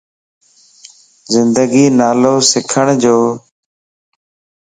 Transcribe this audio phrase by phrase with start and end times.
[1.33, 3.17] زندگي نالو سکڻ جو